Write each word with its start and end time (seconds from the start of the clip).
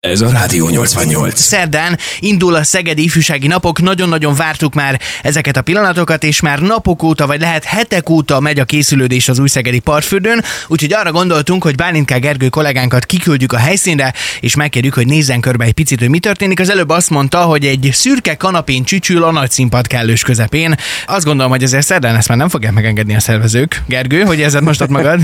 Ez 0.00 0.20
a 0.20 0.30
Rádió 0.30 0.68
88. 0.68 1.40
Szerdán 1.40 1.98
indul 2.20 2.54
a 2.54 2.62
Szegedi 2.62 3.02
Ifjúsági 3.02 3.46
Napok, 3.46 3.80
nagyon-nagyon 3.80 4.34
vártuk 4.34 4.74
már 4.74 5.00
ezeket 5.22 5.56
a 5.56 5.62
pillanatokat, 5.62 6.24
és 6.24 6.40
már 6.40 6.58
napok 6.58 7.02
óta, 7.02 7.26
vagy 7.26 7.40
lehet 7.40 7.64
hetek 7.64 8.10
óta 8.10 8.40
megy 8.40 8.58
a 8.58 8.64
készülődés 8.64 9.28
az 9.28 9.38
új 9.38 9.48
Szegedi 9.48 9.78
partfürdőn, 9.78 10.44
úgyhogy 10.68 10.92
arra 10.92 11.12
gondoltunk, 11.12 11.62
hogy 11.62 11.74
Bálinká 11.74 12.16
Gergő 12.16 12.48
kollégánkat 12.48 13.06
kiküldjük 13.06 13.52
a 13.52 13.56
helyszínre, 13.56 14.14
és 14.40 14.54
megkérjük, 14.54 14.94
hogy 14.94 15.06
nézzen 15.06 15.40
körbe 15.40 15.64
egy 15.64 15.72
picit, 15.72 15.98
hogy 15.98 16.08
mi 16.08 16.18
történik. 16.18 16.60
Az 16.60 16.70
előbb 16.70 16.88
azt 16.88 17.10
mondta, 17.10 17.38
hogy 17.38 17.66
egy 17.66 17.90
szürke 17.92 18.34
kanapén 18.34 18.84
csücsül 18.84 19.22
a 19.22 19.30
nagy 19.30 19.50
színpad 19.50 19.86
kellős 19.86 20.22
közepén. 20.22 20.74
Azt 21.06 21.24
gondolom, 21.24 21.50
hogy 21.50 21.62
ezért 21.62 21.86
szerdán 21.86 22.16
ezt 22.16 22.28
már 22.28 22.38
nem 22.38 22.48
fogják 22.48 22.72
megengedni 22.72 23.14
a 23.14 23.20
szervezők. 23.20 23.82
Gergő, 23.86 24.22
hogy 24.22 24.42
ezzel 24.42 24.60
most 24.60 24.80
ott 24.80 24.88
magad? 24.88 25.20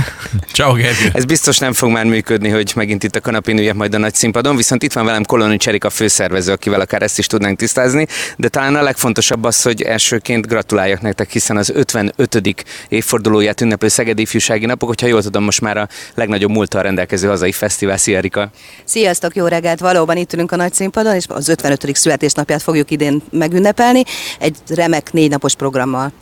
Ciao, 0.52 0.72
Gergő. 0.72 1.11
Ez 1.12 1.24
biztos 1.24 1.58
nem 1.58 1.72
fog 1.72 1.90
már 1.90 2.04
működni, 2.04 2.48
hogy 2.48 2.72
megint 2.74 3.04
itt 3.04 3.16
a 3.16 3.20
kanapén 3.20 3.58
üljek 3.58 3.74
majd 3.74 3.95
a 3.95 3.98
nagy 3.98 4.14
színpadon, 4.14 4.56
viszont 4.66 4.82
itt 4.82 4.92
van 4.92 5.04
velem 5.04 5.24
Koloni 5.24 5.56
Cserik 5.56 5.84
a 5.84 5.90
főszervező, 5.90 6.52
akivel 6.52 6.80
akár 6.80 7.02
ezt 7.02 7.18
is 7.18 7.26
tudnánk 7.26 7.58
tisztázni, 7.58 8.07
de 8.36 8.48
talán 8.48 8.74
a 8.74 8.82
legfontosabb 8.82 9.44
az, 9.44 9.62
hogy 9.62 9.82
elsőként 9.82 10.46
gratuláljak 10.46 11.00
nektek, 11.00 11.30
hiszen 11.30 11.57
az 11.57 11.70
55. 11.74 12.66
évfordulóját 12.88 13.60
ünneplő 13.60 13.88
Szegedi 13.88 14.22
Ifjúsági 14.22 14.66
Napok, 14.66 14.88
hogyha 14.88 15.07
jól 15.07 15.22
tudom, 15.22 15.44
most 15.44 15.60
már 15.60 15.76
a 15.76 15.88
legnagyobb 16.14 16.50
múltal 16.50 16.82
rendelkező 16.82 17.29
hazai 17.29 17.52
fesztivál. 17.52 17.96
Szia, 17.96 18.16
Erika! 18.16 18.50
Sziasztok, 18.84 19.36
jó 19.36 19.46
reggelt! 19.46 19.80
Valóban 19.80 20.16
itt 20.16 20.32
ülünk 20.32 20.52
a 20.52 20.57
nagy 20.57 20.72
színpadon, 20.72 21.14
és 21.14 21.24
az 21.29 21.48
55. 21.48 21.96
születésnapját 21.96 22.62
fogjuk 22.62 22.90
idén 22.90 23.22
megünnepelni, 23.30 24.02
egy 24.38 24.57
remek 24.68 25.12
négy 25.12 25.30
napos 25.30 25.54
programmal. 25.54 26.12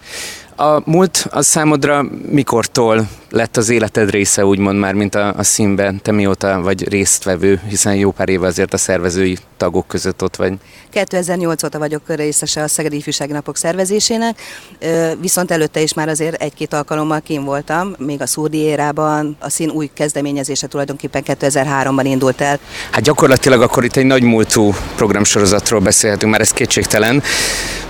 A 0.56 0.90
múlt 0.90 1.26
az 1.30 1.46
számodra 1.46 2.06
mikortól 2.30 3.08
lett 3.30 3.56
az 3.56 3.68
életed 3.68 4.10
része, 4.10 4.46
úgymond 4.46 4.78
már, 4.78 4.94
mint 4.94 5.14
a, 5.14 5.34
a 5.36 5.42
színben? 5.42 6.02
Te 6.02 6.12
mióta 6.12 6.60
vagy 6.62 6.88
résztvevő, 6.88 7.60
hiszen 7.68 7.94
jó 7.94 8.10
pár 8.10 8.28
éve 8.28 8.46
azért 8.46 8.74
a 8.74 8.76
szervezői 8.76 9.38
tagok 9.56 9.86
között 9.86 10.22
ott 10.22 10.36
vagy. 10.36 10.52
2008 10.90 11.62
óta 11.64 11.78
vagyok 11.78 12.02
részese 12.06 12.62
a 12.62 12.68
Szegedi 12.68 12.96
Ifjúsági 12.96 13.32
Napok 13.32 13.56
szervezésének, 13.56 14.40
viszont 15.20 15.50
előtte 15.50 15.80
is 15.80 15.94
már 15.94 16.08
azért 16.08 16.42
egy-két 16.42 16.72
alkalommal 16.72 17.20
kim 17.20 17.44
voltam, 17.44 17.94
még 17.98 18.20
a 18.20 18.26
Szurdi 18.26 18.58
érában, 18.58 19.36
a 19.40 19.50
szín 19.50 19.70
új 19.70 19.90
kezdeményezése 19.94 20.66
tulajdonképpen 20.66 21.22
2003-ban 21.26 22.04
indult 22.04 22.40
el. 22.40 22.58
Hát 22.90 23.02
gyakorlatilag 23.02 23.62
akkor 23.62 23.84
itt 23.84 23.96
egy 23.96 24.06
nagy 24.06 24.22
múltú 24.22 24.74
programsorozatról 24.96 25.80
beszélhetünk, 25.80 26.32
már 26.32 26.40
ez 26.40 26.50
kétségtelen. 26.50 27.22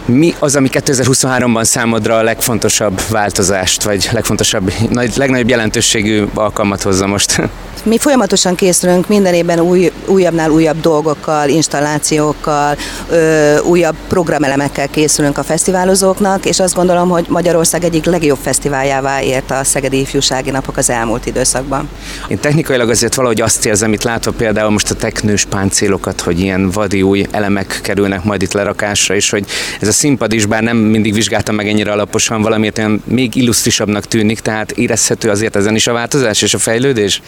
Mi 0.07 0.35
az, 0.39 0.57
ami 0.57 0.69
2023-ban 0.73 1.65
számodra 1.65 2.17
a 2.17 2.23
legfontosabb 2.23 3.01
változást, 3.11 3.83
vagy 3.83 4.09
legfontosabb, 4.13 4.73
nagy, 4.91 5.17
legnagyobb 5.17 5.49
jelentőségű 5.49 6.25
alkalmat 6.35 6.83
hozza 6.83 7.07
most? 7.07 7.41
Mi 7.83 7.99
folyamatosan 7.99 8.55
készülünk 8.55 9.09
minden 9.09 9.35
évben 9.35 9.61
új, 9.61 9.93
újabbnál 10.07 10.51
újabb 10.51 10.81
dolgokkal, 10.81 11.49
installációkkal, 11.49 12.77
ö, 13.11 13.59
újabb 13.59 13.97
programelemekkel 14.09 14.89
készülünk 14.89 15.39
a 15.39 15.43
fesztiválozóknak, 15.43 16.45
és 16.45 16.61
azt 16.61 16.75
gondolom, 16.75 17.09
hogy 17.09 17.27
Magyarország 17.29 17.85
egyik 17.85 18.05
legjobb 18.05 18.39
fesztiváljává 18.43 19.23
ért 19.23 19.51
a 19.51 19.65
Szegedi 19.65 20.01
Ifjúsági 20.01 20.51
Napok 20.51 20.77
az 20.77 20.91
elmúlt 20.91 21.27
időszakban. 21.27 21.89
Én 22.29 22.39
technikailag 22.39 22.91
azért 22.91 23.15
valahogy 23.15 23.41
azt 23.41 23.67
érzem, 23.67 23.93
itt 23.93 24.03
látva 24.03 24.31
például 24.31 24.71
most 24.71 24.91
a 24.91 24.95
teknős 24.95 25.45
páncélokat, 25.45 26.21
hogy 26.21 26.41
ilyen 26.41 26.71
vadi 26.71 27.03
új 27.03 27.27
elemek 27.31 27.79
kerülnek 27.83 28.25
majd 28.25 28.43
itt 28.43 28.53
lerakásra, 28.53 29.15
és 29.15 29.31
hogy 29.31 29.45
ez 29.81 29.89
a 29.89 29.93
színpad 29.93 30.33
is, 30.33 30.47
bár 30.47 30.63
nem 30.63 30.77
mindig 30.77 31.15
vizsgáltam 31.15 31.55
meg 31.55 31.69
ennyire 31.69 31.93
alaposan, 31.93 32.43
valamiért 32.43 32.79
olyan 32.79 33.03
még 33.07 33.35
illusztrisabbnak 33.35 34.05
tűnik, 34.05 34.41
tehát 34.41 34.71
érezhető 34.71 35.31
azért 35.31 35.57
ezen 35.57 35.75
is 35.75 35.87
a 35.87 35.93
változás 35.93 36.43
és 36.43 36.55
a 36.55 36.59
fejlődés? 36.59 37.23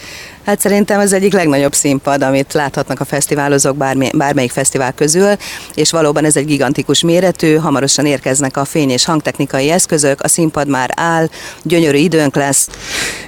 Hát 0.47 0.59
szerintem 0.59 0.99
ez 0.99 1.13
egyik 1.13 1.33
legnagyobb 1.33 1.73
színpad, 1.73 2.21
amit 2.21 2.53
láthatnak 2.53 2.99
a 2.99 3.05
fesztiválozók 3.05 3.77
bármi, 3.77 4.09
bármelyik 4.13 4.51
fesztivál 4.51 4.93
közül, 4.93 5.35
és 5.75 5.91
valóban 5.91 6.25
ez 6.25 6.35
egy 6.35 6.45
gigantikus 6.45 7.01
méretű, 7.01 7.55
hamarosan 7.55 8.05
érkeznek 8.05 8.57
a 8.57 8.65
fény- 8.65 8.91
és 8.91 9.05
hangtechnikai 9.05 9.69
eszközök, 9.69 10.21
a 10.21 10.27
színpad 10.27 10.67
már 10.67 10.91
áll, 10.95 11.29
gyönyörű 11.63 11.97
időnk 11.97 12.35
lesz. 12.35 12.69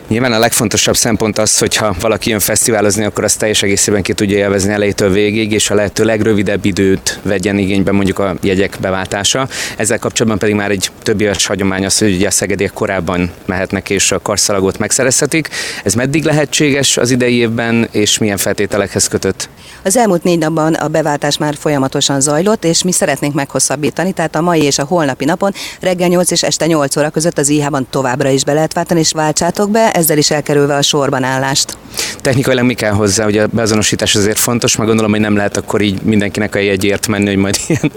Nyilván 0.07 0.33
a 0.33 0.39
legfontosabb 0.39 0.95
szempont 0.95 1.37
az, 1.37 1.57
hogyha 1.57 1.95
valaki 1.99 2.29
jön 2.29 2.39
fesztiválozni, 2.39 3.03
akkor 3.03 3.23
azt 3.23 3.39
teljes 3.39 3.63
egészében 3.63 4.01
ki 4.01 4.13
tudja 4.13 4.37
élvezni 4.37 4.73
elejétől 4.73 5.11
végig, 5.11 5.51
és 5.51 5.69
a 5.69 5.75
lehető 5.75 6.03
legrövidebb 6.03 6.65
időt 6.65 7.19
vegyen 7.23 7.57
igénybe 7.57 7.91
mondjuk 7.91 8.19
a 8.19 8.35
jegyek 8.41 8.77
beváltása. 8.81 9.47
Ezzel 9.77 9.99
kapcsolatban 9.99 10.39
pedig 10.39 10.55
már 10.55 10.71
egy 10.71 10.91
több 11.03 11.21
éves 11.21 11.45
hagyomány 11.45 11.85
az, 11.85 11.97
hogy 11.97 12.15
ugye 12.15 12.27
a 12.27 12.31
szegediek 12.31 12.73
korábban 12.73 13.31
mehetnek 13.45 13.89
és 13.89 14.11
a 14.11 14.19
karszalagot 14.19 14.77
megszerezhetik. 14.77 15.49
Ez 15.83 15.93
meddig 15.93 16.23
lehetséges 16.23 16.97
az 16.97 17.08
idei 17.11 17.35
évben, 17.35 17.87
és 17.91 18.17
milyen 18.17 18.37
feltételekhez 18.37 19.07
kötött? 19.07 19.49
Az 19.83 19.97
elmúlt 19.97 20.23
négy 20.23 20.37
napban 20.37 20.73
a 20.73 20.87
beváltás 20.87 21.37
már 21.37 21.55
folyamatosan 21.59 22.21
zajlott, 22.21 22.65
és 22.65 22.83
mi 22.83 22.91
szeretnénk 22.91 23.33
meghosszabbítani, 23.33 24.11
tehát 24.11 24.35
a 24.35 24.41
mai 24.41 24.63
és 24.63 24.77
a 24.77 24.83
holnapi 24.83 25.25
napon 25.25 25.53
reggel 25.79 26.07
8 26.07 26.31
és 26.31 26.43
este 26.43 26.65
8 26.65 26.97
óra 26.97 27.09
között 27.09 27.37
az 27.37 27.49
IH-ban 27.49 27.87
továbbra 27.89 28.29
is 28.29 28.43
be 28.43 28.53
lehet 28.53 28.73
váltani, 28.73 28.99
és 28.99 29.11
váltsátok 29.11 29.69
be, 29.71 29.91
ezzel 29.91 30.17
is 30.17 30.31
elkerülve 30.31 30.75
a 30.75 30.81
sorban 30.81 31.23
állást. 31.23 31.77
Technikailag 32.21 32.65
mi 32.65 32.73
kell 32.73 32.91
hozzá, 32.91 33.23
hogy 33.23 33.37
a 33.37 33.47
beazonosítás 33.47 34.15
azért 34.15 34.39
fontos, 34.39 34.75
meg 34.75 34.87
gondolom, 34.87 35.11
hogy 35.11 35.19
nem 35.19 35.35
lehet 35.35 35.57
akkor 35.57 35.81
így 35.81 36.01
mindenkinek 36.01 36.55
a 36.55 36.59
jegyért 36.59 37.07
menni, 37.07 37.27
hogy 37.27 37.37
majd 37.37 37.57
ilyen 37.67 37.91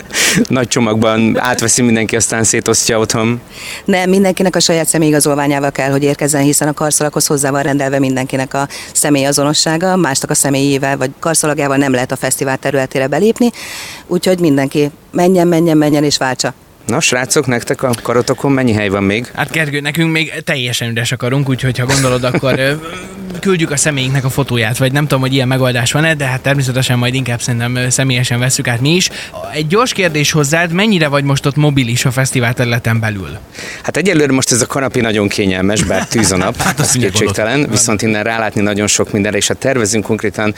nagy 0.49 0.69
csomagban 0.69 1.39
átveszi 1.39 1.83
mindenki, 1.83 2.17
aztán 2.17 2.45
szétosztja 2.45 2.99
otthon. 2.99 3.41
Nem, 3.85 4.11
mindenkinek 4.11 4.57
a 4.57 4.61
saját 4.61 4.87
személyigazolványával 4.87 5.71
kell, 5.71 5.91
hogy 5.91 6.03
érkezzen, 6.03 6.43
hiszen 6.43 6.69
a 6.69 6.73
karszalaghoz 6.73 7.27
hozzá 7.27 7.51
van 7.51 7.63
rendelve 7.63 7.99
mindenkinek 7.99 8.55
a 8.55 8.69
személyazonossága, 8.97 9.97
másnak 9.97 10.31
a 10.31 10.35
személyével 10.35 10.97
vagy 10.97 11.11
karszalagjával 11.19 11.77
nem 11.77 11.93
lehet 11.93 12.13
a 12.13 12.17
fesztivál 12.17 12.57
területére 12.57 13.07
belépni, 13.07 13.51
úgyhogy 14.07 14.41
mindenki 14.41 14.91
menjen, 15.11 15.49
menjen, 15.49 15.77
menjen 15.77 16.05
és 16.05 16.17
váltsa. 16.17 16.55
Na, 16.87 17.01
srácok, 17.01 17.47
nektek 17.47 17.83
a 17.83 17.91
karotokon 18.03 18.53
mennyi 18.53 18.73
hely 18.73 18.89
van 18.89 19.03
még? 19.03 19.27
Hát 19.35 19.51
Gergő, 19.51 19.81
nekünk 19.81 20.13
még 20.13 20.33
teljesen 20.45 20.91
üres 20.91 21.13
akarunk, 21.13 21.49
úgyhogy 21.49 21.79
ha 21.79 21.87
gondolod, 21.87 22.25
akkor 22.25 22.79
küldjük 23.41 23.71
a 23.71 23.77
személyünknek 23.77 24.25
a 24.25 24.31
fotóját, 24.31 24.79
vagy 24.79 24.93
nem 24.93 25.03
tudom, 25.03 25.21
hogy 25.21 25.35
ilyen 25.35 25.49
megoldás 25.49 25.93
van-e, 25.93 26.15
de 26.15 26.25
hát 26.25 26.41
természetesen 26.41 26.99
majd 26.99 27.15
inkább 27.15 27.41
szerintem 27.41 27.91
személyesen 27.91 28.39
veszük 28.39 28.69
át 28.69 28.81
mi 28.81 28.95
is. 28.95 29.11
Egy 29.53 29.67
gyors 29.67 29.93
kérdés 29.93 30.31
hozzád, 30.31 30.73
mennyire 30.73 31.09
vagy 31.09 31.25
most 31.25 31.47
ott 31.47 31.57
mobilis 31.57 32.05
a 32.05 32.11
fesztivál 32.11 32.55
területen 32.55 33.01
belül? 33.01 33.39
Hát 33.83 33.97
egyelőre 33.97 34.33
most 34.33 34.53
ez 34.53 34.61
a 34.61 34.67
kanapi 34.67 35.01
nagyon 35.01 35.29
kényelmes, 35.29 35.83
bár 35.83 36.07
tűz 36.07 36.33
a 36.33 36.37
nap, 36.37 36.61
hát 36.63 36.81
az 36.81 36.93
kétségtelen, 36.93 37.67
viszont 37.71 38.03
innen 38.03 38.23
rálátni 38.23 38.61
nagyon 38.61 38.87
sok 38.87 39.13
mindenre, 39.13 39.37
és 39.37 39.49
hát 39.49 39.57
tervezünk 39.57 40.05
konkrétan 40.05 40.55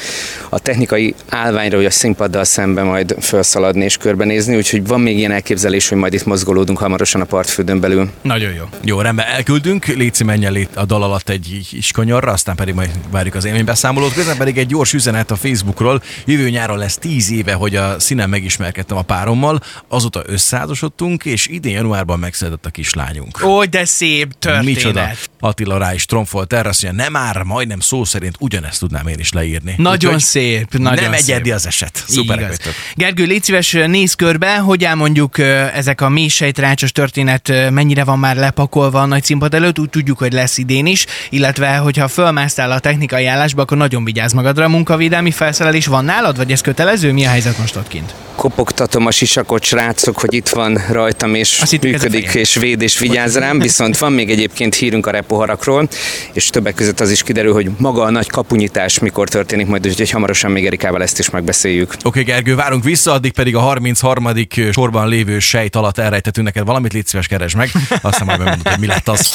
a 0.48 0.58
technikai 0.58 1.14
állványra, 1.28 1.76
hogy 1.76 1.86
a 1.86 1.90
színpaddal 1.90 2.44
szembe 2.44 2.82
majd 2.82 3.14
felszaladni 3.20 3.84
és 3.84 3.96
körbenézni, 3.96 4.56
úgyhogy 4.56 4.86
van 4.86 5.00
még 5.00 5.18
ilyen 5.18 5.32
elképzelés, 5.32 5.88
hogy 5.88 5.98
majd 5.98 6.13
itt 6.14 6.24
mozgolódunk 6.24 6.78
hamarosan 6.78 7.20
a 7.20 7.24
partfődön 7.24 7.80
belül. 7.80 8.10
Nagyon 8.22 8.52
jó. 8.52 8.64
Jó, 8.84 9.00
rendben, 9.00 9.26
elküldünk, 9.26 9.86
Léci 9.86 10.24
menjen 10.24 10.68
a 10.74 10.84
dal 10.84 11.02
alatt 11.02 11.28
egy 11.28 11.66
kis 11.68 11.90
kanyarra, 11.90 12.32
aztán 12.32 12.56
pedig 12.56 12.74
majd 12.74 12.90
várjuk 13.10 13.34
az 13.34 13.44
élménybeszámolót. 13.44 14.12
Közben 14.12 14.36
pedig 14.36 14.58
egy 14.58 14.66
gyors 14.66 14.92
üzenet 14.92 15.30
a 15.30 15.36
Facebookról. 15.36 16.02
Jövő 16.26 16.50
nyáron 16.50 16.78
lesz 16.78 16.98
tíz 16.98 17.30
éve, 17.30 17.52
hogy 17.52 17.76
a 17.76 18.00
színen 18.00 18.28
megismerkedtem 18.28 18.96
a 18.96 19.02
párommal, 19.02 19.60
azóta 19.88 20.22
összeházasodtunk, 20.26 21.24
és 21.24 21.46
idén 21.46 21.72
januárban 21.72 22.18
megszületett 22.18 22.66
a 22.66 22.70
kislányunk. 22.70 23.44
Ó, 23.44 23.64
de 23.64 23.84
szép 23.84 24.32
történet. 24.38 24.64
Micsoda. 24.64 25.08
Attila 25.40 25.78
rá 25.78 25.94
is 25.94 26.04
tromfolt 26.06 26.52
erre, 26.52 26.68
azt 26.68 26.82
mondja, 26.82 27.02
nem 27.02 27.12
már, 27.12 27.42
majdnem 27.42 27.80
szó 27.80 28.04
szerint 28.04 28.36
ugyanezt 28.38 28.80
tudnám 28.80 29.06
én 29.06 29.18
is 29.18 29.32
leírni. 29.32 29.74
Nagyon 29.76 30.14
Úgy, 30.14 30.20
szép, 30.20 30.72
nagyon 30.72 31.02
Nem 31.04 31.12
szép. 31.12 31.20
egyedi 31.20 31.50
az 31.50 31.66
eset. 31.66 32.04
Szuper 32.06 32.52
Gergő, 32.94 33.24
légy 33.24 33.42
szíves, 33.42 33.72
néz 33.72 34.14
körbe, 34.14 34.56
hogy 34.56 34.84
elmondjuk 34.84 35.38
ezek 35.74 36.00
a 36.00 36.03
mély 36.08 36.28
sejtrácsos 36.28 36.92
történet 36.92 37.70
mennyire 37.70 38.04
van 38.04 38.18
már 38.18 38.36
lepakolva 38.36 39.00
a 39.00 39.06
nagy 39.06 39.24
színpad 39.24 39.54
előtt, 39.54 39.78
úgy 39.78 39.90
tudjuk, 39.90 40.18
hogy 40.18 40.32
lesz 40.32 40.58
idén 40.58 40.86
is, 40.86 41.06
illetve 41.30 41.76
hogyha 41.76 42.08
fölmásztál 42.08 42.70
a 42.70 42.78
technikai 42.78 43.26
állásba, 43.26 43.62
akkor 43.62 43.76
nagyon 43.76 44.04
vigyázz 44.04 44.32
magadra. 44.32 44.64
A 44.64 44.68
munkavédelmi 44.68 45.30
felszerelés 45.30 45.86
van 45.86 46.04
nálad, 46.04 46.36
vagy 46.36 46.52
ez 46.52 46.60
kötelező? 46.60 47.12
Mi 47.12 47.24
a 47.24 47.28
helyzet 47.28 47.58
most 47.58 47.76
ott 47.76 47.88
kint? 47.88 48.14
Kopogtatom 48.34 49.06
a 49.06 49.10
sisakot, 49.10 49.62
srácok, 49.62 50.20
hogy 50.20 50.34
itt 50.34 50.48
van 50.48 50.78
rajtam, 50.90 51.34
és 51.34 51.60
Azt 51.60 51.82
működik, 51.82 52.34
és 52.34 52.54
véd, 52.54 52.82
és 52.82 52.98
vigyáz 52.98 53.38
rám, 53.38 53.58
viszont 53.58 53.98
van 53.98 54.12
még 54.12 54.30
egyébként 54.30 54.74
hírünk 54.74 55.06
a 55.06 55.10
repoharakról, 55.10 55.88
és 56.32 56.46
többek 56.46 56.74
között 56.74 57.00
az 57.00 57.10
is 57.10 57.22
kiderül, 57.22 57.52
hogy 57.52 57.70
maga 57.78 58.02
a 58.02 58.10
nagy 58.10 58.28
kapunyítás 58.28 58.98
mikor 58.98 59.28
történik 59.28 59.66
majd, 59.66 59.86
úgyhogy 59.86 60.10
hamarosan 60.10 60.50
még 60.50 60.66
Erikával 60.66 61.02
ezt 61.02 61.18
is 61.18 61.30
megbeszéljük. 61.30 61.90
Oké, 61.90 62.00
okay, 62.04 62.22
Gergő, 62.22 62.54
várunk 62.54 62.84
vissza, 62.84 63.12
addig 63.12 63.32
pedig 63.32 63.56
a 63.56 63.60
33. 63.60 64.28
sorban 64.72 65.08
lévő 65.08 65.38
sejt 65.38 65.76
alatt 65.76 65.93
elrejtettünk 65.98 66.46
neked 66.46 66.64
valamit, 66.64 66.92
légy 66.92 67.06
szíves, 67.06 67.26
keresd 67.26 67.56
meg, 67.56 67.70
aztán 68.02 68.26
majd 68.26 68.38
megmondod, 68.38 68.68
hogy 68.68 68.80
mi 68.80 68.86
lett 68.86 69.08
az. 69.08 69.32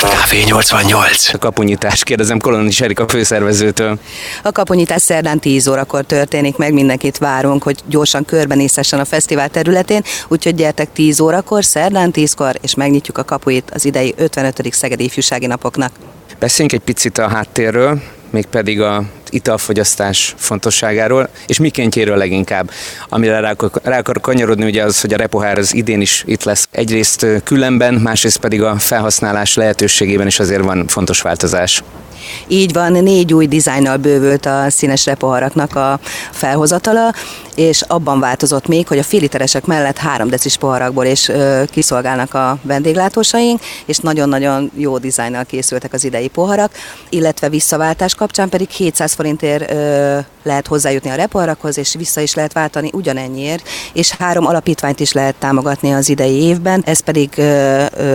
Kávé 0.00 0.42
88. 0.42 1.34
A 1.34 1.38
kapunyítás, 1.38 2.02
kérdezem 2.02 2.38
Kolonis 2.38 2.80
Erika 2.80 3.08
főszervezőtől. 3.08 3.98
A 4.42 4.52
kapunyítás 4.52 5.02
szerdán 5.02 5.38
10 5.38 5.68
órakor 5.68 6.04
történik 6.04 6.56
meg, 6.56 6.72
mindenkit 6.72 7.18
várunk, 7.18 7.62
hogy 7.62 7.78
gyorsan 7.86 8.24
körbenézhessen 8.24 9.00
a 9.00 9.04
fesztivál 9.04 9.48
területén, 9.48 10.02
úgyhogy 10.28 10.54
gyertek 10.54 10.92
10 10.92 11.20
órakor, 11.20 11.64
szerdán 11.64 12.10
10-kor, 12.14 12.58
és 12.60 12.74
megnyitjuk 12.74 13.18
a 13.18 13.24
kapuit 13.24 13.70
az 13.70 13.84
idei 13.84 14.14
55. 14.16 14.72
Szegedi 14.72 15.04
Ifjúsági 15.04 15.46
Napoknak. 15.46 15.92
Beszéljünk 16.38 16.80
egy 16.80 16.84
picit 16.84 17.18
a 17.18 17.28
háttérről. 17.28 18.02
Mégpedig 18.30 18.80
a 18.80 19.02
italfogyasztás 19.30 20.34
fontosságáról, 20.36 21.28
és 21.46 21.58
mikéntjéről 21.58 22.16
leginkább. 22.16 22.70
Amire 23.08 23.40
rá, 23.40 23.54
rá 23.82 23.98
akar 23.98 24.20
kanyarodni, 24.20 24.64
ugye 24.64 24.82
az, 24.82 25.00
hogy 25.00 25.12
a 25.12 25.16
repohár 25.16 25.58
az 25.58 25.74
idén 25.74 26.00
is 26.00 26.24
itt 26.26 26.42
lesz. 26.42 26.68
Egyrészt 26.70 27.26
különben, 27.44 27.94
másrészt 27.94 28.38
pedig 28.38 28.62
a 28.62 28.78
felhasználás 28.78 29.54
lehetőségében 29.54 30.26
is 30.26 30.38
azért 30.38 30.64
van 30.64 30.86
fontos 30.86 31.20
változás. 31.20 31.82
Így 32.46 32.72
van, 32.72 32.92
négy 32.92 33.34
új 33.34 33.46
dizájnnal 33.46 33.96
bővült 33.96 34.46
a 34.46 34.64
színes 34.68 35.06
repoharaknak 35.06 35.76
a 35.76 36.00
felhozatala, 36.30 37.14
és 37.58 37.82
abban 37.82 38.20
változott 38.20 38.66
még, 38.66 38.88
hogy 38.88 38.98
a 38.98 39.02
féliteresek 39.02 39.64
mellett 39.64 39.98
három 39.98 40.28
decis 40.28 40.56
poharakból 40.56 41.04
is 41.04 41.30
kiszolgálnak 41.70 42.34
a 42.34 42.58
vendéglátósaink, 42.62 43.60
és 43.86 43.98
nagyon-nagyon 43.98 44.70
jó 44.74 44.98
dizájnnal 44.98 45.44
készültek 45.44 45.92
az 45.92 46.04
idei 46.04 46.28
poharak, 46.28 46.72
illetve 47.08 47.48
visszaváltás 47.48 48.14
kapcsán 48.14 48.48
pedig 48.48 48.68
700 48.68 49.12
forintért 49.12 49.72
lehet 50.42 50.66
hozzájutni 50.66 51.10
a 51.10 51.14
repoharakhoz, 51.14 51.78
és 51.78 51.94
vissza 51.94 52.20
is 52.20 52.34
lehet 52.34 52.52
váltani 52.52 52.90
ugyanennyiért, 52.92 53.68
és 53.92 54.10
három 54.10 54.46
alapítványt 54.46 55.00
is 55.00 55.12
lehet 55.12 55.34
támogatni 55.34 55.92
az 55.92 56.08
idei 56.08 56.42
évben, 56.42 56.82
ez 56.86 57.00
pedig 57.00 57.34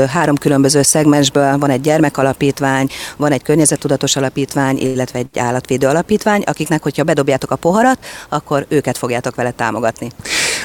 három 0.07 0.35
különböző 0.35 0.81
szegmensből 0.81 1.57
van 1.57 1.69
egy 1.69 1.81
gyermekalapítvány, 1.81 2.87
van 3.17 3.31
egy 3.31 3.43
környezettudatos 3.43 4.15
alapítvány, 4.15 4.77
illetve 4.77 5.19
egy 5.19 5.39
állatvédő 5.39 5.87
alapítvány, 5.87 6.41
akiknek, 6.45 6.83
hogyha 6.83 7.03
bedobjátok 7.03 7.51
a 7.51 7.55
poharat, 7.55 7.97
akkor 8.29 8.65
őket 8.69 8.97
fogjátok 8.97 9.32
tudtok 9.33 9.35
vele 9.35 9.51
támogatni. 9.51 10.09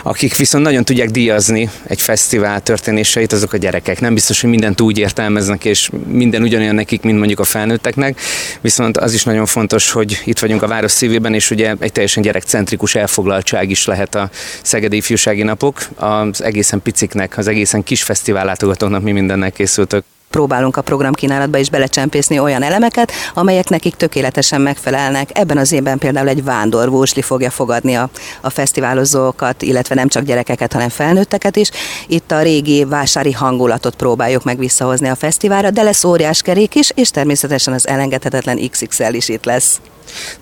Akik 0.03 0.37
viszont 0.37 0.65
nagyon 0.65 0.85
tudják 0.85 1.11
díjazni 1.11 1.71
egy 1.87 2.01
fesztivál 2.01 2.61
történéseit, 2.63 3.33
azok 3.33 3.53
a 3.53 3.57
gyerekek. 3.57 4.01
Nem 4.01 4.15
biztos, 4.15 4.41
hogy 4.41 4.51
mindent 4.51 4.81
úgy 4.81 4.99
értelmeznek, 4.99 5.65
és 5.65 5.91
minden 6.07 6.43
ugyanolyan 6.43 6.75
nekik, 6.75 7.03
mint 7.03 7.19
mondjuk 7.19 7.39
a 7.39 7.45
felnőtteknek. 7.45 8.21
Viszont 8.61 8.97
az 8.97 9.13
is 9.15 9.25
nagyon 9.25 9.47
fontos, 9.47 9.91
hogy 9.91 10.23
itt 10.25 10.39
vagyunk 10.39 10.63
a 10.63 10.67
város 10.67 10.93
szívében, 10.93 11.35
és 11.35 11.51
ugye 11.51 11.75
egy 11.79 11.93
teljesen 11.93 12.23
gyerekcentrikus 12.23 12.95
elfoglaltság 12.95 13.71
is 13.71 13.87
lehet 13.87 14.15
a 14.15 14.31
Szegedi 14.63 14.97
Ifjúsági 14.97 15.43
Napok. 15.43 15.79
Az 15.97 16.43
egészen 16.43 16.83
piciknek, 16.83 17.39
az 17.39 17.47
egészen 17.47 17.83
kis 17.83 18.03
fesztivál 18.03 18.45
látogatóknak 18.45 19.03
mi 19.03 19.13
mindennel 19.13 19.53
készültök 19.53 20.05
próbálunk 20.31 20.77
a 20.77 20.83
programkínálatba 20.83 21.59
is 21.59 21.71
belecsempészni 21.71 22.39
olyan 22.39 22.63
elemeket, 22.63 23.13
amelyek 23.35 23.69
nekik 23.69 23.95
tökéletesen 23.95 24.61
megfelelnek. 24.61 25.29
Ebben 25.33 25.59
az 25.59 25.73
évben 25.73 25.99
például 25.99 26.29
egy 26.29 26.45
vándorvósli 26.45 27.23
fogja 27.23 27.51
fogadni 27.51 27.95
a, 27.97 28.11
a 28.41 28.51
fesztiválozókat, 28.51 29.63
illetve 29.63 29.95
nem 29.95 30.09
csak 30.09 30.25
gyerekeket, 30.25 30.73
hanem 30.73 30.89
felnőtteket 30.89 31.57
is. 31.57 31.71
Itt 32.07 32.31
a 32.31 32.43
régi 32.43 32.85
vásári 32.85 33.33
hangulatot 33.33 33.95
próbáljuk 33.95 34.45
meg 34.45 34.59
visszahozni 34.59 35.09
a 35.09 35.15
fesztiválra, 35.15 35.71
de 35.71 35.83
lesz 35.83 36.05
óriás 36.05 36.43
kerék 36.43 36.75
is, 36.75 36.91
és 36.95 37.11
természetesen 37.11 37.75
az 37.75 37.89
elengedhetetlen 37.89 38.69
XXL 38.71 39.13
is 39.13 39.29
itt 39.29 39.45
lesz. 39.45 39.81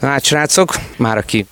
Na 0.01 0.09
hát 0.09 0.25
srácok, 0.25 0.75
már 0.97 1.17
aki 1.17 1.47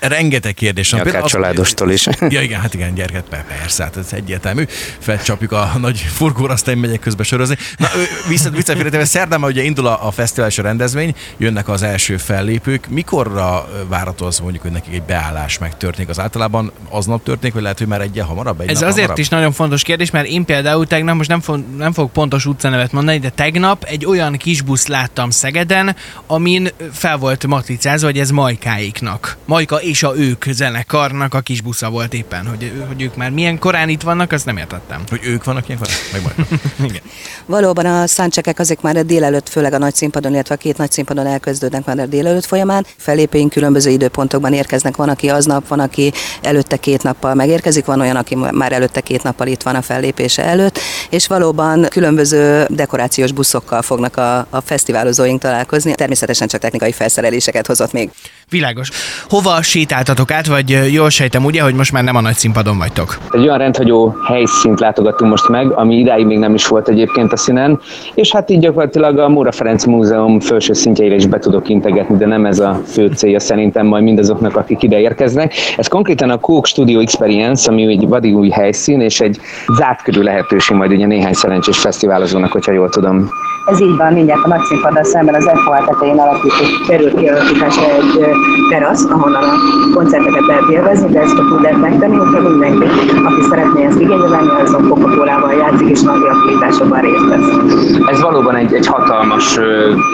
Rengeteg 0.00 0.54
kérdés 0.54 0.90
van. 0.90 1.00
Akár 1.00 1.22
családostól 1.24 1.90
is. 1.90 2.06
Ja 2.28 2.40
igen, 2.40 2.60
hát 2.60 2.74
igen, 2.74 2.94
gyereket, 2.94 3.24
persze, 3.58 3.82
hát 3.82 3.96
ez 3.96 4.12
egyértelmű. 4.12 4.64
Felcsapjuk 4.98 5.52
a 5.52 5.72
nagy 5.80 5.98
furgóra, 5.98 6.52
aztán 6.52 6.78
megyek 6.78 7.00
közbe 7.00 7.22
sörözni. 7.22 7.56
Na, 7.76 7.88
vissza, 8.28 8.50
visszafélretéve, 8.50 9.04
szerdán 9.04 9.44
ugye 9.44 9.62
indul 9.62 9.86
a, 9.86 10.06
a 10.06 10.10
fesztivál 10.10 10.48
és 10.48 10.58
a 10.58 10.62
rendezvény, 10.62 11.14
jönnek 11.36 11.68
az 11.68 11.82
első 11.82 12.16
fellépők. 12.16 12.88
Mikorra 12.88 13.68
várható 13.88 14.26
az 14.26 14.38
mondjuk, 14.38 14.62
hogy 14.62 14.72
nekik 14.72 14.94
egy 14.94 15.02
beállás 15.02 15.58
megtörténik? 15.58 16.08
Az 16.08 16.20
általában 16.20 16.72
aznap 16.88 17.22
történik, 17.22 17.52
vagy 17.52 17.62
lehet, 17.62 17.78
hogy 17.78 17.86
már 17.86 18.00
egyen 18.00 18.24
hamarabb? 18.24 18.60
Egy 18.60 18.68
Ez 18.68 18.82
azért 18.82 18.96
hamarabb? 18.96 19.18
is 19.18 19.28
nagyon 19.28 19.52
fontos 19.52 19.82
kérdés, 19.82 20.10
mert 20.10 20.26
én 20.26 20.44
például 20.44 20.86
tegnap, 20.86 21.16
most 21.16 21.28
nem, 21.28 21.40
fog, 21.40 21.64
nem 21.76 21.92
fogok 21.92 22.12
pontos 22.12 22.46
utcanevet 22.46 22.92
mondani, 22.92 23.18
de 23.18 23.28
tegnap 23.30 23.84
egy 23.84 24.06
olyan 24.06 24.36
kis 24.36 24.62
busz 24.62 24.86
láttam 24.86 25.30
Szegeden, 25.30 25.96
amin 26.26 26.68
fel 26.92 27.16
volt 27.16 27.46
matricázva, 27.46 28.06
hogy 28.06 28.18
ez 28.18 28.30
Majkáiknak. 28.30 29.36
Majka 29.58 29.76
és 29.76 30.02
a 30.02 30.16
ők 30.16 30.44
zenekarnak 30.50 31.34
a 31.34 31.40
kis 31.40 31.60
busza 31.60 31.90
volt 31.90 32.14
éppen, 32.14 32.46
hogy, 32.46 32.72
hogy 32.86 33.02
ők 33.02 33.16
már 33.16 33.30
milyen 33.30 33.58
korán 33.58 33.88
itt 33.88 34.02
vannak, 34.02 34.32
azt 34.32 34.44
nem 34.44 34.56
értettem. 34.56 35.02
Hogy 35.08 35.20
ők 35.22 35.44
vannak 35.44 35.68
ilyen 35.68 35.80
korán? 35.80 35.94
Meg 36.12 36.22
majd. 36.22 36.60
Igen. 36.90 37.02
Valóban 37.46 37.86
a 37.86 38.06
száncsekek 38.06 38.58
azok 38.58 38.80
már 38.80 38.96
a 38.96 39.02
délelőtt, 39.02 39.48
főleg 39.48 39.72
a 39.72 39.78
nagy 39.78 39.94
színpadon, 39.94 40.32
illetve 40.32 40.54
a 40.54 40.58
két 40.58 40.76
nagy 40.76 40.90
színpadon 40.90 41.26
elkezdődnek 41.26 41.84
már 41.84 41.98
a 41.98 42.06
délelőtt 42.06 42.44
folyamán. 42.44 42.86
Felépéink 42.96 43.52
különböző 43.52 43.90
időpontokban 43.90 44.52
érkeznek, 44.52 44.96
van, 44.96 45.08
aki 45.08 45.28
aznap, 45.28 45.68
van, 45.68 45.80
aki 45.80 46.12
előtte 46.42 46.76
két 46.76 47.02
nappal 47.02 47.34
megérkezik, 47.34 47.84
van 47.84 48.00
olyan, 48.00 48.16
aki 48.16 48.34
már 48.34 48.72
előtte 48.72 49.00
két 49.00 49.22
nappal 49.22 49.46
itt 49.46 49.62
van 49.62 49.74
a 49.74 49.82
fellépése 49.82 50.44
előtt, 50.44 50.78
és 51.10 51.26
valóban 51.26 51.86
különböző 51.88 52.66
dekorációs 52.70 53.32
buszokkal 53.32 53.82
fognak 53.82 54.16
a, 54.16 54.38
a 54.38 54.60
fesztiválozóink 54.64 55.40
találkozni. 55.40 55.94
Természetesen 55.94 56.48
csak 56.48 56.60
technikai 56.60 56.92
felszereléseket 56.92 57.66
hozott 57.66 57.92
még. 57.92 58.10
Világos. 58.50 58.90
Hova 59.28 59.62
sétáltatok 59.62 60.30
át, 60.30 60.46
vagy 60.46 60.78
jól 60.92 61.10
sejtem 61.10 61.44
ugye, 61.44 61.62
hogy 61.62 61.74
most 61.74 61.92
már 61.92 62.04
nem 62.04 62.16
a 62.16 62.20
nagy 62.20 62.34
színpadon 62.34 62.78
vagytok? 62.78 63.18
Egy 63.30 63.40
olyan 63.40 63.58
rendhagyó 63.58 64.16
helyszínt 64.26 64.80
látogattunk 64.80 65.30
most 65.30 65.48
meg, 65.48 65.70
ami 65.70 65.98
idáig 65.98 66.26
még 66.26 66.38
nem 66.38 66.54
is 66.54 66.66
volt 66.66 66.88
egyébként 66.88 67.32
a 67.32 67.36
színen, 67.36 67.80
és 68.14 68.32
hát 68.32 68.50
így 68.50 68.58
gyakorlatilag 68.58 69.18
a 69.18 69.28
Móra 69.28 69.52
Ferenc 69.52 69.84
Múzeum 69.84 70.40
felső 70.40 70.72
szintjeire 70.72 71.14
is 71.14 71.26
be 71.26 71.38
tudok 71.38 71.68
integetni, 71.68 72.16
de 72.16 72.26
nem 72.26 72.46
ez 72.46 72.58
a 72.58 72.80
fő 72.86 73.06
célja 73.06 73.40
szerintem 73.40 73.86
majd 73.86 74.02
mindazoknak, 74.02 74.56
akik 74.56 74.82
ide 74.82 75.00
érkeznek. 75.00 75.54
Ez 75.76 75.86
konkrétan 75.86 76.30
a 76.30 76.38
Cook 76.38 76.66
Studio 76.66 77.00
Experience, 77.00 77.70
ami 77.70 77.86
egy 77.86 78.08
vadi 78.08 78.32
új 78.32 78.48
helyszín, 78.48 79.00
és 79.00 79.20
egy 79.20 79.40
zárt 79.76 80.02
körül 80.02 80.22
lehetőség 80.22 80.76
majd 80.76 80.92
ugye 80.92 81.06
néhány 81.06 81.32
szerencsés 81.32 81.78
fesztiválozónak, 81.78 82.52
hogyha 82.52 82.72
jól 82.72 82.88
tudom. 82.88 83.30
Ez 83.70 83.80
így 83.80 83.96
van, 83.96 84.12
mindjárt 84.12 84.44
a 84.44 84.48
nagyszínpaddal 84.48 85.04
szemben 85.04 85.34
az 85.34 85.50
FOA 85.64 85.84
tetején 85.84 86.18
alakított, 86.18 86.86
kerül 86.88 87.14
kialakításra 87.14 87.84
egy 87.84 88.36
terasz, 88.70 89.04
ahonnan 89.04 89.42
a 89.42 89.54
koncerteket 89.94 90.46
lehet 90.46 90.68
élvezni, 90.70 91.12
de 91.12 91.20
ezt 91.20 91.36
csak 91.36 91.52
úgy 91.52 91.60
lehet 91.60 91.80
megtenni, 91.80 92.16
hogyha 92.16 92.40
mindenki, 92.48 92.84
aki 93.24 93.42
szeretné 93.50 93.84
ezt 93.84 94.00
igénybe 94.00 94.28
venni, 94.28 94.48
azon 94.60 94.88
Coca-Colával 94.88 95.52
játszik, 95.52 95.88
és 95.88 96.00
nagy 96.00 96.20
aktivitásokban 96.30 97.00
részt 97.00 97.28
vesz. 97.28 97.48
Ez 98.10 98.20
valóban 98.20 98.56
egy, 98.56 98.74
egy 98.74 98.86
hatalmas 98.86 99.58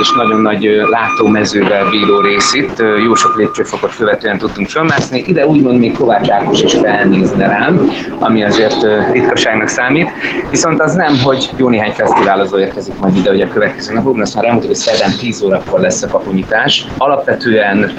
és 0.01 0.13
nagyon 0.13 0.41
nagy 0.41 0.69
látómezővel 0.91 1.91
bíró 1.91 2.21
rész 2.21 2.55
itt. 2.55 2.83
Jó 3.05 3.15
sok 3.15 3.37
lépcsőfokot 3.37 3.97
követően 3.97 4.39
tudtunk 4.39 4.69
fölmászni. 4.69 5.25
Ide 5.27 5.47
úgymond 5.47 5.79
még 5.79 5.97
Kovács 5.97 6.31
Ákos 6.31 6.63
is 6.63 6.75
felnézne 6.75 7.47
rám, 7.47 7.91
ami 8.19 8.45
azért 8.45 8.87
ritkaságnak 9.13 9.69
számít. 9.69 10.11
Viszont 10.51 10.81
az 10.81 10.95
nem, 10.95 11.19
hogy 11.23 11.51
jó 11.57 11.69
néhány 11.69 11.93
fesztiválozó 11.93 12.59
érkezik 12.59 12.99
majd 13.01 13.17
ide, 13.17 13.31
hogy 13.31 13.41
a 13.41 13.49
következő 13.49 13.95
napokban, 13.95 14.23
azt 14.23 14.35
már 14.35 14.45
elmondtuk, 14.45 14.71
hogy 14.71 14.81
szerdán 14.81 15.17
10 15.19 15.43
órakor 15.43 15.81
lesz 15.81 16.03
a 16.03 16.09
kapunyítás. 16.09 16.87
Alapvetően 16.99 17.93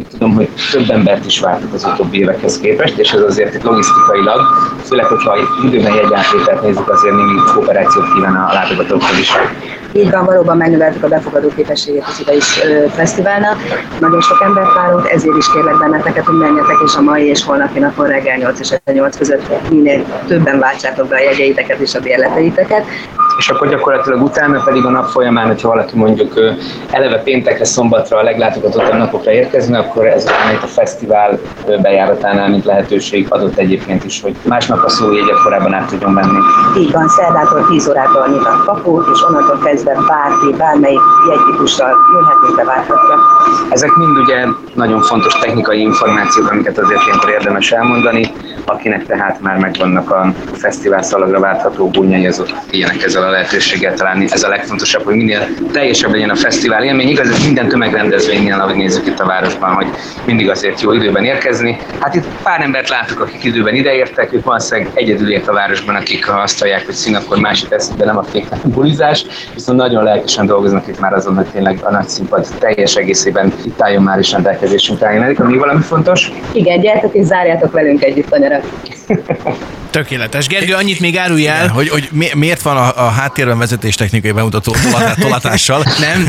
én 0.00 0.06
tudom, 0.10 0.34
hogy 0.34 0.48
több 0.72 0.90
embert 0.90 1.26
is 1.26 1.40
vártuk 1.40 1.74
az 1.74 1.84
utóbbi 1.84 2.18
évekhez 2.18 2.60
képest, 2.60 2.98
és 2.98 3.12
ez 3.12 3.20
azért 3.20 3.62
logisztikailag, 3.62 4.40
főleg, 4.82 5.04
hogyha 5.04 5.36
időben 5.64 5.94
jegyátvételt 5.94 6.62
nézzük, 6.62 6.88
azért 6.88 7.14
némi 7.14 7.38
kooperációt 7.54 8.12
kíván 8.14 8.34
a 8.34 8.52
látogatókhoz 8.52 9.18
is. 9.18 9.32
Így 9.92 10.10
van, 10.10 10.24
valóban 10.24 10.56
megnöveltük 10.56 11.02
a 11.02 11.08
befogadó 11.08 11.48
képességét 11.56 12.04
az 12.06 12.20
ide 12.20 12.34
is 12.34 12.60
fesztiválnak. 12.94 13.56
Nagyon 14.00 14.20
sok 14.20 14.42
embert 14.42 14.74
várunk, 14.74 15.08
ezért 15.08 15.36
is 15.36 15.52
kérlek 15.52 15.78
benneteket, 15.78 16.24
hogy 16.24 16.36
menjetek, 16.36 16.76
és 16.84 16.94
a 16.96 17.00
mai 17.00 17.26
és 17.26 17.44
holnapi 17.44 17.78
napon 17.78 18.06
reggel 18.06 18.36
8 18.36 18.60
és 18.60 18.72
8 18.92 19.16
között 19.16 19.70
minél 19.70 20.04
többen 20.26 20.58
váltsátok 20.58 21.08
be 21.08 21.16
a 21.16 21.20
jegyeiteket 21.20 21.78
és 21.78 21.94
a 21.94 22.00
bérleteiteket 22.00 22.84
és 23.40 23.48
akkor 23.48 23.68
gyakorlatilag 23.68 24.22
utána 24.22 24.62
pedig 24.62 24.84
a 24.84 24.90
nap 24.90 25.08
folyamán, 25.08 25.46
hogyha 25.46 25.68
valaki 25.68 25.96
mondjuk 25.96 26.40
eleve 26.90 27.18
péntekre, 27.22 27.64
szombatra, 27.64 28.18
a 28.18 28.22
leglátogatottabb 28.22 28.98
napokra 28.98 29.30
érkezne, 29.30 29.78
akkor 29.78 30.06
ez 30.06 30.24
itt 30.54 30.62
a 30.62 30.66
fesztivál 30.66 31.38
bejáratánál, 31.82 32.48
mint 32.48 32.64
lehetőség 32.64 33.26
adott 33.28 33.56
egyébként 33.56 34.04
is, 34.04 34.22
hogy 34.22 34.34
másnap 34.42 34.84
a 34.84 34.88
szójegyet 34.88 35.42
korábban 35.42 35.74
át 35.74 35.88
tudjon 35.88 36.12
menni. 36.12 36.38
Így 36.78 36.92
van, 36.92 37.08
szerdától 37.08 37.66
10 37.66 37.88
órától 37.88 38.28
nyit 38.28 38.44
a 38.44 38.62
kapu, 38.66 39.00
és 39.12 39.22
onnantól 39.28 39.58
kezdve 39.64 39.92
bárki, 39.92 40.56
bármelyik 40.58 41.00
jegytípussal 41.28 41.96
jöhet, 42.12 42.56
beválthatja. 42.56 43.18
Ezek 43.68 43.90
mind 43.90 44.16
ugye 44.16 44.46
nagyon 44.74 45.00
fontos 45.00 45.38
technikai 45.38 45.80
információk, 45.80 46.50
amiket 46.50 46.78
azért 46.78 47.02
ilyenkor 47.06 47.30
érdemes 47.30 47.72
elmondani. 47.72 48.32
Akinek 48.64 49.06
tehát 49.06 49.40
már 49.40 49.56
megvannak 49.56 50.10
a 50.10 50.34
fesztivál 50.52 51.02
szalagra 51.02 51.40
váltható 51.40 51.88
búnyai, 51.88 52.26
azok 52.26 52.48
ilyenek 52.70 53.02
ezzel 53.02 53.22
a 53.22 53.30
lehetőséggel 53.30 53.94
találni. 53.94 54.26
Ez 54.30 54.42
a 54.42 54.48
legfontosabb, 54.48 55.04
hogy 55.04 55.14
minél 55.14 55.46
teljesebb 55.72 56.10
legyen 56.10 56.30
a 56.30 56.34
fesztivál 56.34 56.84
élmény. 56.84 57.08
Igaz, 57.08 57.28
ez 57.28 57.44
minden 57.44 57.68
tömegrendezvénynél, 57.68 58.60
ahogy 58.60 58.76
nézzük 58.76 59.06
itt 59.06 59.18
a 59.18 59.26
városban, 59.26 59.74
hogy 59.74 59.86
mindig 60.24 60.50
azért 60.50 60.80
jó 60.80 60.92
időben 60.92 61.24
érkezni. 61.24 61.78
Hát 61.98 62.14
itt 62.14 62.24
pár 62.42 62.60
embert 62.60 62.88
látok, 62.88 63.20
akik 63.20 63.44
időben 63.44 63.74
ideértek, 63.74 64.32
ők 64.32 64.44
valószínűleg 64.44 64.90
egyedül 64.94 65.32
ért 65.32 65.48
a 65.48 65.52
városban, 65.52 65.94
akik 65.94 66.32
azt 66.32 66.58
hallják, 66.60 66.84
hogy 66.84 66.94
szín, 66.94 67.14
akkor 67.14 67.38
másik 67.38 67.68
lesz, 67.68 67.90
de 67.96 68.04
nem 68.04 68.16
a 68.16 68.22
fék 68.22 68.46
bulizás, 68.64 69.24
viszont 69.54 69.78
nagyon 69.78 70.04
lelkesen 70.04 70.46
dolgoznak 70.46 70.86
itt 70.86 71.00
már 71.00 71.12
azon, 71.12 71.36
hogy 71.36 71.46
tényleg 71.46 71.78
a 71.82 71.90
nagy 71.90 72.08
színpad 72.08 72.46
teljes 72.58 72.96
egészében 72.96 73.52
itt 73.64 73.82
álljon 73.82 74.02
már 74.02 74.18
is 74.18 74.32
rendelkezésünkre. 74.32 75.34
Ami 75.38 75.56
valami 75.56 75.80
fontos? 75.80 76.32
Igen, 76.52 76.80
gyertek 76.80 77.14
és 77.14 77.24
zárjátok 77.24 77.72
velünk 77.72 78.02
együtt 78.04 78.32
a 78.32 78.38
better. 78.50 79.76
Tökéletes. 79.90 80.46
Gergő, 80.46 80.74
annyit 80.74 81.00
még 81.00 81.16
árulj 81.18 81.46
el. 81.46 81.56
Igen, 81.56 81.68
hogy, 81.68 81.88
hogy 81.88 82.08
mi- 82.12 82.30
miért 82.34 82.62
van 82.62 82.76
a, 82.76 83.06
a 83.06 83.08
háttérben 83.08 83.58
vezetéstechnikai 83.58 84.30
bemutató 84.32 84.72
tolatá- 84.82 85.18
tolatással? 85.20 85.82
Nem, 86.08 86.28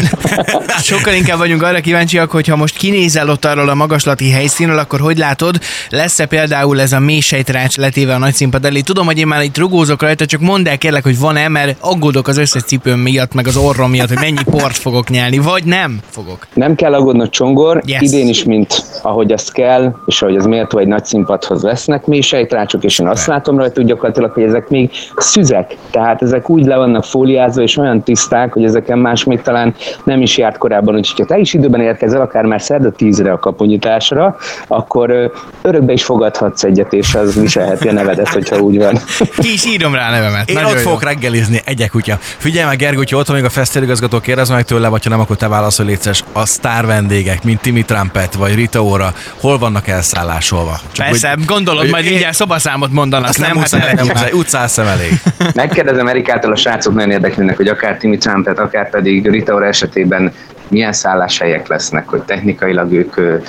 sokkal 0.82 1.13
inkább 1.13 1.38
vagyunk 1.38 1.63
arra 1.63 1.80
kíváncsiak, 1.80 2.32
hogy 2.32 2.48
ha 2.48 2.56
most 2.56 2.77
kinézel 2.77 3.30
ott 3.30 3.46
arról 3.46 3.70
a 3.70 3.74
magaslati 3.75 4.30
helyszínről, 4.32 4.77
akkor 4.77 5.00
hogy 5.00 5.18
látod, 5.18 5.60
lesz-e 5.89 6.25
például 6.25 6.82
ez 6.82 6.91
a 6.91 7.00
mélysejtrács 7.00 7.75
letéve 7.77 8.13
a 8.13 8.18
nagy 8.18 8.34
színpad 8.34 8.65
elé? 8.65 8.80
Tudom, 8.80 9.06
hogy 9.06 9.18
én 9.18 9.27
már 9.27 9.41
itt 9.44 9.58
rugózok 9.58 10.01
rajta, 10.01 10.25
csak 10.25 10.39
mondd 10.41 10.68
el 10.68 10.77
kérlek, 10.77 11.03
hogy 11.03 11.20
van-e, 11.20 11.48
mert 11.48 11.77
aggódok 11.80 12.27
az 12.27 12.38
összes 12.38 12.62
cipőm 12.63 13.00
miatt, 13.00 13.34
meg 13.34 13.48
az 13.48 13.58
orrom 13.58 13.89
miatt, 13.89 14.08
hogy 14.08 14.20
mennyi 14.20 14.44
port 14.44 14.77
fogok 14.77 15.10
nyelni, 15.10 15.38
vagy 15.38 15.63
nem 15.63 16.00
fogok. 16.10 16.48
Nem 16.53 16.75
kell 16.75 16.94
aggódnod 16.94 17.30
Csongor, 17.30 17.82
Yes. 17.86 18.01
idén 18.01 18.27
is, 18.27 18.44
mint 18.44 18.84
ahogy 19.01 19.32
az 19.32 19.50
kell, 19.51 19.96
és 20.06 20.22
ahogy 20.22 20.36
az 20.36 20.46
méltó 20.46 20.77
egy 20.77 20.88
nagy 20.88 21.06
színpadhoz 21.06 21.63
lesznek 21.63 22.03
sejtrácsok, 22.22 22.84
és 22.84 23.00
én 23.00 23.08
azt 23.08 23.25
látom 23.27 23.50
rajta, 23.58 23.74
hogy 23.75 23.86
gyakorlatilag, 23.86 24.31
hogy 24.31 24.43
ezek 24.43 24.70
még 24.70 24.91
szüzek, 25.15 25.75
tehát 25.91 26.22
ezek 26.22 26.50
úgy 26.50 26.65
le 26.65 26.75
vannak 26.75 27.03
fóliázva, 27.03 27.62
és 27.62 27.77
olyan 27.77 28.03
tiszták, 28.03 28.53
hogy 28.53 28.63
ezeken 28.63 28.98
más 29.00 29.24
még 29.24 29.41
talán 29.41 29.75
nem 30.03 30.22
is 30.22 30.38
járt 30.38 30.58
korábban, 30.58 30.96
úgyhogy 30.96 31.20
ha 31.20 31.25
te 31.34 31.38
is 31.39 31.53
időben 31.53 31.81
érkezel, 31.81 32.22
akár 32.22 32.43
már 32.46 32.62
szerda 32.62 32.91
tízre 32.91 33.31
a 33.31 33.39
kapunyitásra, 33.39 34.38
akkor 34.67 35.31
örökbe 35.62 35.93
is 35.93 36.03
fogadhatsz 36.03 36.63
egyet, 36.63 36.93
és 36.93 37.15
az 37.15 37.39
viselheti 37.41 37.88
a 37.88 37.91
nevedet, 37.91 38.27
hogyha 38.27 38.60
úgy 38.60 38.77
van. 38.77 39.00
Ki 39.38 39.53
is 39.53 39.65
írom 39.65 39.93
rá 39.96 40.08
a 40.08 40.12
nevemet. 40.12 40.50
Én 40.50 40.55
Nagyon 40.55 40.70
ott 40.72 40.77
jó. 40.77 40.81
fogok 40.84 41.03
reggelizni, 41.03 41.62
egyek 41.65 41.89
kutya. 41.89 42.17
Figyelj 42.20 42.67
meg, 42.67 42.77
Gergő, 42.77 42.98
hogyha 42.98 43.17
ott 43.17 43.27
van 43.27 43.36
még 43.36 43.46
a 43.46 43.50
fesztiváligazgató, 43.50 44.20
kérdezz 44.20 44.50
meg 44.50 44.63
tőle, 44.63 44.88
vagy 44.88 45.03
ha 45.03 45.10
nem, 45.10 45.20
akkor 45.20 45.36
te 45.36 45.48
válaszol 45.48 45.86
létszes. 45.86 46.24
A 46.31 46.46
sztár 46.46 46.86
vendégek, 46.86 47.43
mint 47.43 47.62
Timmy 47.62 47.84
Trumpet 47.86 48.34
vagy 48.34 48.55
Rita 48.55 48.84
Ora, 48.84 49.13
hol 49.41 49.58
vannak 49.58 49.88
elszállásolva? 49.88 50.79
Csak 50.91 51.05
Persze, 51.05 51.29
hogy- 51.29 51.46
gondolod, 51.46 51.81
hogy- 51.81 51.89
majd 51.91 52.03
én- 52.03 52.10
mindjárt 52.10 52.36
szobaszámot 52.36 52.91
mondanak, 52.91 53.34
nem? 53.41 53.50
nem, 53.50 53.57
Hát 53.57 53.71
muszáj, 53.71 53.93
nem 53.93 54.05
muszáj, 54.05 54.31
utcán 54.31 54.67
szem 54.67 54.88
elég. 54.88 55.12
Megkérdezem 55.55 56.07
Erikától, 56.07 56.51
a 56.51 56.55
srácok 56.55 56.93
nagyon 56.93 57.12
érdeklődnek, 57.12 57.57
hogy 57.57 57.67
akár 57.67 57.98
Timmy 57.98 58.17
Trumpet, 58.17 58.60
akár 58.60 58.89
pedig 58.89 59.29
Rita 59.29 59.53
Ora 59.53 59.65
esetében 59.65 60.33
milyen 60.67 60.93
szálláshelyek 60.93 61.67
lesznek, 61.67 62.07
hogy 62.07 62.21
technikailag 62.21 62.91
ők 62.91 63.41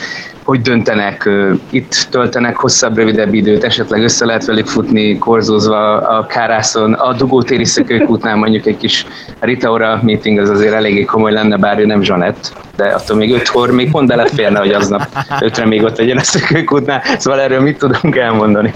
hogy 0.44 0.60
döntenek, 0.60 1.30
itt 1.70 2.06
töltenek 2.10 2.56
hosszabb, 2.56 2.96
rövidebb 2.96 3.34
időt, 3.34 3.64
esetleg 3.64 4.02
össze 4.02 4.24
lehet 4.24 4.44
velük 4.44 4.66
futni, 4.66 5.18
korzózva 5.18 5.96
a 5.96 6.26
kárászon, 6.26 6.92
a 6.92 7.12
dugótéri 7.12 7.64
szökőkútnál 7.64 8.36
mondjuk 8.36 8.66
egy 8.66 8.76
kis 8.76 9.06
Rita 9.40 9.70
Ora 9.70 10.00
meeting 10.02 10.38
az 10.38 10.50
azért 10.50 10.74
eléggé 10.74 11.04
komoly 11.04 11.32
lenne, 11.32 11.56
bár 11.56 11.78
ő 11.78 11.86
nem 11.86 12.02
Zsanett, 12.02 12.52
de 12.76 12.84
attól 12.84 13.16
még 13.16 13.32
ötkor 13.32 13.70
még 13.70 13.90
pont 13.90 14.08
beleférne, 14.08 14.58
hogy 14.58 14.72
aznap 14.72 15.06
ötre 15.40 15.66
még 15.66 15.82
ott 15.82 15.98
legyen 15.98 16.16
a 16.16 16.22
szökőkútnál, 16.22 17.02
szóval 17.18 17.40
erről 17.40 17.60
mit 17.60 17.78
tudunk 17.78 18.16
elmondani? 18.16 18.72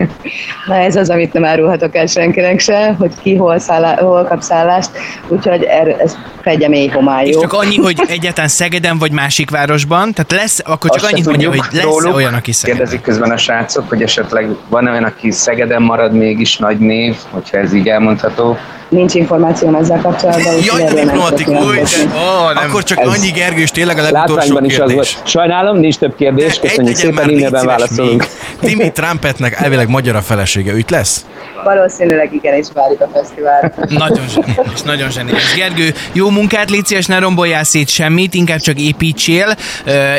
Na 0.66 0.74
ez 0.74 0.96
az, 0.96 1.10
amit 1.10 1.32
nem 1.32 1.44
árulhatok 1.44 1.96
el 1.96 2.06
senkinek 2.06 2.60
se, 2.60 2.94
hogy 2.98 3.12
ki 3.22 3.36
hol, 3.36 3.58
szállá, 3.58 3.96
hol 3.96 4.24
kap 4.24 4.40
szállást, 4.40 4.90
úgyhogy 5.28 5.62
erről, 5.62 5.94
ez 5.94 6.16
fedje 6.40 6.68
mély 6.68 6.88
homályó. 6.88 7.28
És 7.28 7.36
csak 7.40 7.52
annyi, 7.52 7.76
hogy 7.76 8.02
egyáltalán 8.06 8.48
Szegeden 8.48 8.98
vagy 8.98 9.12
másik 9.12 9.50
városban, 9.50 10.12
tehát 10.12 10.32
lesz, 10.32 10.60
akkor 10.64 10.90
csak 10.90 11.02
Azt 11.02 11.12
annyit 11.12 11.26
mondja, 11.26 11.50
hogy 11.58 11.74
lesz 11.74 11.84
róluk. 11.84 12.14
olyan, 12.14 12.34
aki 12.34 12.52
Szegeden. 12.52 12.78
Kérdezik 12.78 13.04
közben 13.04 13.30
a 13.30 13.36
srácok, 13.36 13.88
hogy 13.88 14.02
esetleg 14.02 14.48
van 14.68 14.88
olyan, 14.88 15.04
aki 15.04 15.30
Szegeden 15.30 15.82
marad 15.82 16.12
mégis 16.12 16.56
nagy 16.56 16.78
név, 16.78 17.16
hogyha 17.30 17.58
ez 17.58 17.72
így 17.72 17.88
elmondható. 17.88 18.56
Nincs 18.88 19.14
információm 19.14 19.74
ezzel 19.74 20.00
kapcsolatban, 20.00 20.54
Jaj, 20.64 20.82
de 20.82 20.94
diplomatikus, 20.94 21.54
de, 21.54 22.08
ó, 22.14 22.52
nem. 22.52 22.64
Akkor 22.68 22.82
csak 22.82 22.98
Ez- 23.00 23.06
annyi 23.06 23.30
Gergő, 23.30 23.60
és 23.60 23.70
tényleg 23.70 23.98
a 23.98 24.02
legutolsó 24.02 24.58
is 24.64 24.78
az 24.78 24.92
volt. 24.92 25.22
Sajnálom, 25.24 25.78
nincs 25.78 25.96
több 25.96 26.16
kérdés, 26.16 26.52
Egy 26.52 26.60
köszönjük 26.60 26.96
szépen, 26.96 27.28
szíves 27.28 27.62
válaszolunk. 27.62 28.26
még. 28.60 28.70
Timmy 28.70 28.90
Trumpetnek 28.92 29.60
elvileg 29.60 29.88
magyar 29.88 30.16
a 30.16 30.20
felesége, 30.22 30.72
őt 30.72 30.90
lesz? 30.90 31.24
Valószínűleg 31.64 32.34
igen, 32.34 32.54
és 32.54 32.66
várjuk 32.74 33.00
a 33.00 33.08
fesztivál. 33.14 33.74
Nagyon 33.88 34.24
zseniális, 34.28 34.80
nagyon 34.84 35.10
zseniális. 35.10 35.54
Gergő, 35.56 35.94
jó 36.12 36.30
munkát, 36.30 36.70
légy 36.70 36.84
szíves, 36.86 37.06
ne 37.06 37.18
romboljál 37.18 37.64
szét 37.64 37.88
semmit, 37.88 38.34
inkább 38.34 38.58
csak 38.58 38.80
építsél, 38.80 39.54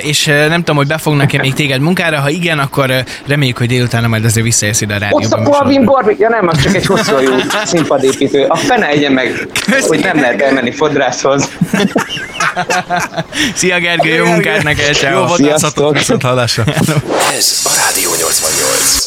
és 0.02 0.26
nem 0.26 0.58
tudom, 0.58 0.76
hogy 0.76 0.88
befognak-e 0.88 1.38
még 1.40 1.54
téged 1.54 1.80
munkára, 1.82 2.20
ha 2.20 2.30
igen, 2.30 2.60
akkor 2.60 2.92
reméljük, 3.28 3.58
hogy 3.58 3.68
délután 3.68 4.10
majd 4.10 4.26
azért 4.26 4.46
visszajössz 4.46 4.82
ide 4.82 4.94
a 4.94 4.98
Ott 4.98 5.24
a 5.24 5.28
rádióban. 5.30 5.52
Calvin 5.54 5.84
Barbie, 5.86 6.16
ja 6.20 6.30
nem, 6.30 6.48
az 6.48 6.62
csak 6.62 6.76
egy 6.76 6.86
hosszú 6.86 7.20
jó 7.20 7.32
színpadépítő. 7.66 8.46
A 8.68 8.70
fene 8.70 8.88
egye 8.88 9.10
meg, 9.10 9.48
hogy 9.88 10.00
nem 10.00 10.20
lehet 10.20 10.42
elmenni 10.42 10.72
fodrászhoz. 10.72 11.48
Szia 13.56 13.80
Gergő, 13.80 14.14
jó 14.14 14.26
munkát 14.26 14.64
neked, 14.64 14.98
Jó 15.12 15.28
Sziasztok. 15.28 15.98
viszont 15.98 16.22
hallásra. 16.22 16.64
Ez 17.38 17.62
a 17.64 17.70
Rádió 17.86 18.10
88. 18.20 19.07